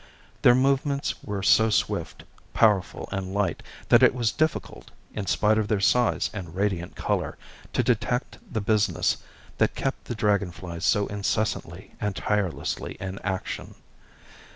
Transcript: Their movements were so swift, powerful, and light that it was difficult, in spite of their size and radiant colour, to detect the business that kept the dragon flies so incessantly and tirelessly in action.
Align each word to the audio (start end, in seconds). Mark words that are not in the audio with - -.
Their 0.41 0.55
movements 0.55 1.13
were 1.23 1.43
so 1.43 1.69
swift, 1.69 2.23
powerful, 2.55 3.07
and 3.11 3.35
light 3.35 3.61
that 3.89 4.01
it 4.01 4.15
was 4.15 4.31
difficult, 4.31 4.89
in 5.13 5.27
spite 5.27 5.59
of 5.59 5.67
their 5.67 5.79
size 5.79 6.31
and 6.33 6.55
radiant 6.55 6.95
colour, 6.95 7.37
to 7.73 7.83
detect 7.83 8.39
the 8.51 8.61
business 8.61 9.17
that 9.59 9.75
kept 9.75 10.05
the 10.05 10.15
dragon 10.15 10.49
flies 10.51 10.85
so 10.85 11.05
incessantly 11.05 11.93
and 12.01 12.15
tirelessly 12.15 12.97
in 12.99 13.19
action. 13.19 13.75